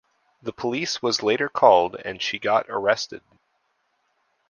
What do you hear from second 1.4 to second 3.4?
called and she got arrested.